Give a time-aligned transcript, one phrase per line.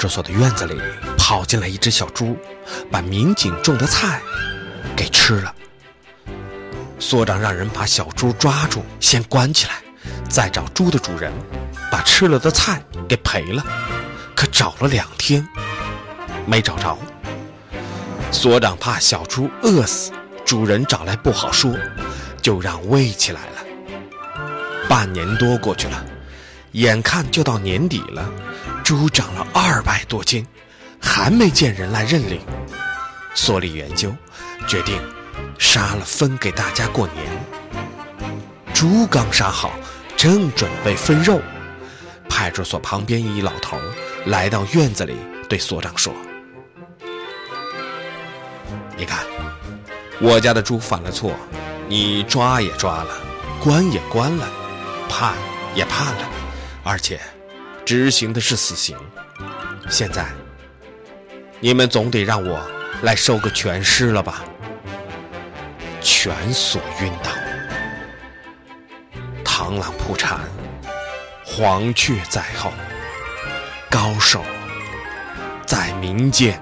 [0.00, 0.80] 出所的院子里
[1.18, 2.34] 跑进来一只小猪，
[2.90, 4.18] 把民警种的菜
[4.96, 5.54] 给吃了。
[6.98, 9.74] 所长让人把小猪抓住，先关起来，
[10.26, 11.30] 再找猪的主人，
[11.92, 13.62] 把吃了的菜给赔了。
[14.34, 15.46] 可找了两天，
[16.46, 16.96] 没找着。
[18.32, 20.12] 所长怕小猪饿死，
[20.46, 21.76] 主人找来不好说，
[22.40, 23.56] 就让喂起来了。
[24.88, 26.04] 半年多过去了，
[26.72, 28.30] 眼看就到年底了，
[28.84, 30.46] 猪长了二百多斤，
[31.00, 32.40] 还没见人来认领。
[33.34, 34.14] 所里研究，
[34.68, 35.00] 决定
[35.58, 37.26] 杀了分给大家过年。
[38.72, 39.72] 猪刚杀好，
[40.16, 41.40] 正准备分肉，
[42.28, 43.76] 派出所旁边一老头
[44.26, 45.16] 来到院子里，
[45.48, 46.14] 对所长说
[48.96, 49.26] ：“你看，
[50.20, 51.34] 我家的猪犯了错，
[51.88, 53.10] 你抓也抓了，
[53.60, 54.48] 关也关了。”
[55.10, 55.34] 判
[55.74, 56.30] 也判了，
[56.90, 57.20] 而且
[57.86, 58.98] 执行的是死刑。
[59.88, 60.26] 现在
[61.60, 62.60] 你们总得让我
[63.02, 64.42] 来收个全尸了吧？
[66.00, 67.30] 全所晕倒，
[69.44, 70.40] 螳螂扑蝉，
[71.44, 72.72] 黄雀在后，
[73.88, 74.44] 高手
[75.64, 76.60] 在民间。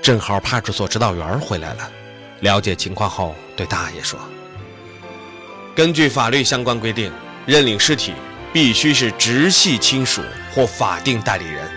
[0.00, 1.90] 正好派出所指导员回来了，
[2.40, 4.18] 了解情况后对大爷说
[5.74, 7.12] ：“根据法律相关规定，
[7.46, 8.12] 认领尸体
[8.52, 10.22] 必须是直系亲属
[10.54, 11.68] 或法定代理人，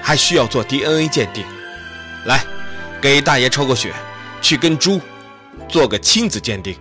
[0.00, 1.44] 还需要做 DNA 鉴定。
[2.26, 2.44] 来，
[3.00, 3.92] 给大爷抽个血，
[4.40, 5.00] 去跟猪
[5.68, 6.76] 做个亲子鉴定。”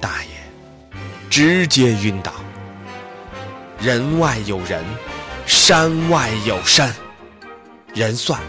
[0.00, 0.30] 大爷
[1.28, 2.32] 直接晕倒。
[3.78, 4.84] 人外有人，
[5.46, 6.94] 山外有山，
[7.94, 8.40] 人算。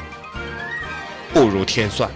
[1.34, 2.10] 不如天算。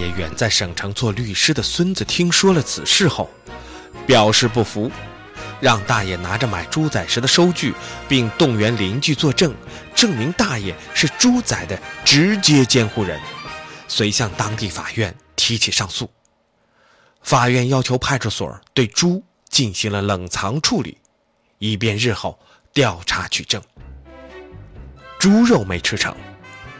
[0.00, 3.28] 爷远在省城做律师的孙子听说了此事后，
[4.06, 4.90] 表示不服，
[5.60, 7.74] 让大爷拿着买猪仔时的收据，
[8.08, 9.54] 并动员邻居作证，
[9.94, 13.20] 证明大爷是猪仔的直接监护人，
[13.86, 16.10] 遂向当地法院提起上诉。
[17.22, 20.96] 法院要求派出所对猪进行了冷藏处理。
[21.62, 22.40] 以便日后
[22.72, 23.62] 调查取证。
[25.18, 26.16] 猪肉没吃成，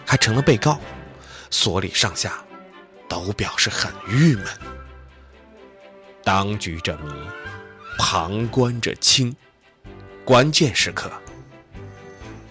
[0.06, 0.80] 还成了被告，
[1.50, 2.42] 所里上下
[3.10, 4.46] 都表示很郁闷。
[6.22, 7.12] 当局者迷，
[7.98, 9.34] 旁观者清，
[10.24, 11.10] 关键时刻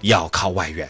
[0.01, 0.87] 要靠外援。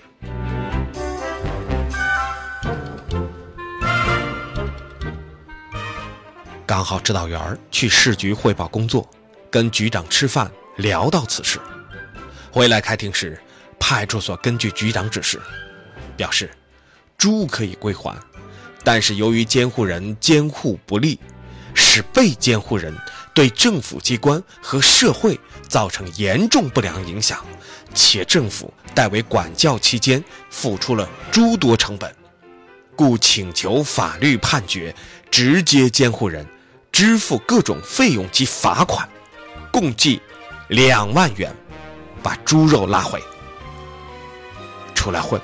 [6.65, 9.07] 刚好指导员去市局汇报工作，
[9.51, 10.51] 跟局长吃饭。
[10.77, 11.59] 聊到此事，
[12.53, 13.37] 回来开庭时，
[13.77, 15.37] 派出所根据局长指示，
[16.15, 16.49] 表示
[17.17, 18.17] 猪可以归还，
[18.83, 21.19] 但是由于监护人监护不力，
[21.73, 22.95] 使被监护人
[23.33, 27.45] 对政府机关和社会造成严重不良影响，
[27.93, 32.13] 且政府代为管教期间付出了诸多成本，
[32.95, 34.95] 故请求法律判决
[35.29, 36.45] 直接监护人
[36.91, 39.07] 支付各种费用及罚款，
[39.71, 40.21] 共计。
[40.69, 41.51] 两万元，
[42.21, 43.19] 把猪肉拉回。
[44.93, 45.41] 出来混，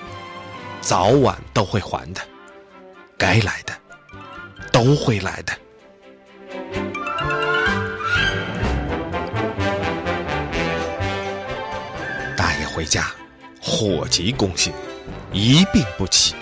[0.81, 2.22] 早晚都会还的，
[3.17, 3.73] 该来的
[4.71, 5.53] 都会来的。
[12.35, 13.11] 大爷回家，
[13.61, 14.73] 火急攻心，
[15.31, 16.35] 一病不起。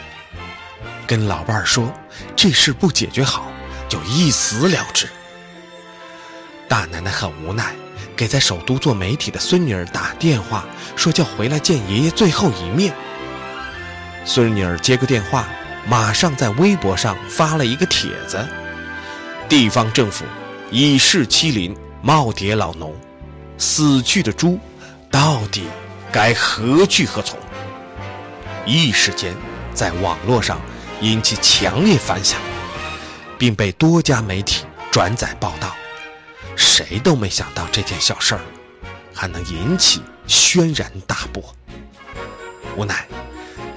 [1.06, 1.94] 跟老伴儿说，
[2.35, 3.51] 这事不解决好，
[3.88, 5.07] 就一死了之。
[6.67, 7.73] 大奶奶很无奈。
[8.16, 10.63] 给在首都做媒体的孙女儿打电话，
[10.95, 12.94] 说叫回来见爷爷最后一面。
[14.23, 15.47] 孙女儿接个电话，
[15.88, 18.47] 马上在微博上发了一个帖子
[19.49, 20.25] ：“地方政府
[20.71, 22.95] 以势欺凌耄耋老农，
[23.57, 24.59] 死去的猪
[25.12, 25.63] 到底
[26.12, 27.38] 该何去何从？”
[28.65, 29.35] 一时间
[29.74, 30.62] 在网络上
[31.01, 32.39] 引起强烈反响，
[33.38, 35.75] 并被多家媒体转载报道。
[36.56, 38.41] 谁都没想到这件小事儿
[39.13, 41.44] 还能引起轩然大波。
[42.77, 43.06] 无奈，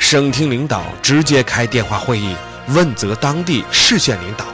[0.08, 2.36] 省厅领导直接开电话会议
[2.68, 4.46] 问责当地市县领导，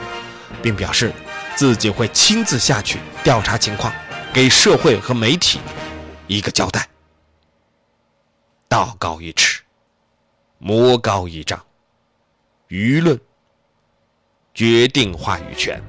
[0.63, 1.13] 并表示
[1.55, 3.93] 自己会亲自下去调查情况，
[4.33, 5.59] 给社会和媒体
[6.25, 6.89] 一个交代。
[8.67, 9.61] 道高一尺，
[10.57, 11.63] 魔高一丈，
[12.69, 13.15] 舆论
[14.55, 15.79] 决定话语权。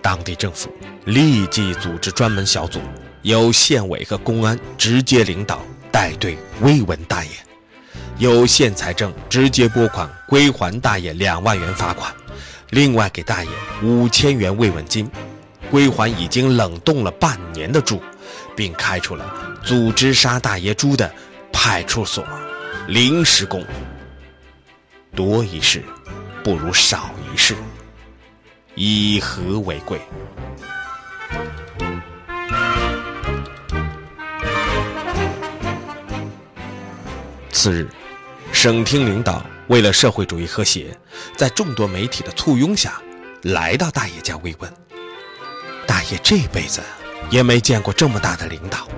[0.00, 0.72] 当地政府
[1.04, 2.80] 立即组织专门小组，
[3.22, 5.60] 由县委和公安直接领导
[5.90, 7.30] 带队慰问大爷，
[8.18, 12.14] 由县财政直接拨款归还大爷两万元罚款，
[12.70, 13.50] 另外给大爷
[13.82, 15.10] 五千元慰问金，
[15.72, 18.00] 归还已经冷冻了半年的猪，
[18.54, 19.34] 并开出了
[19.64, 21.12] 组织杀大爷猪的
[21.52, 22.24] 派出所
[22.86, 23.64] 临时工。
[25.16, 25.82] 多一事
[26.44, 27.56] 不如少一事，
[28.76, 30.00] 以和为贵。
[37.50, 37.86] 次日，
[38.50, 40.98] 省厅领导为了社会主义和谐，
[41.36, 43.00] 在众多媒体的簇拥下，
[43.42, 44.72] 来到大爷家慰问。
[45.86, 46.80] 大爷这辈子
[47.30, 48.88] 也没见过这么大的领导，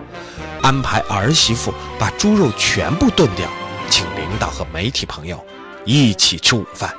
[0.62, 3.46] 安排儿媳妇把猪肉全部炖掉，
[3.90, 5.44] 请领导和媒体朋友
[5.84, 6.90] 一起吃午饭。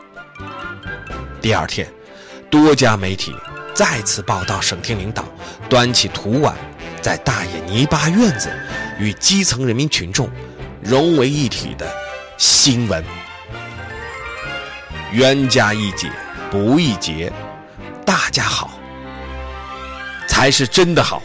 [1.41, 1.91] 第二天，
[2.51, 3.35] 多家媒体
[3.75, 5.25] 再次报道省厅领导
[5.68, 6.56] 端起土碗，
[7.01, 8.50] 在大爷泥巴院子
[8.98, 10.30] 与基层人民群众。
[10.81, 11.92] 融为一体的
[12.38, 13.04] 新闻，
[15.12, 16.12] 冤家宜解
[16.51, 17.33] 不宜结，
[18.06, 18.80] 大家好
[20.27, 21.24] 才是真的好。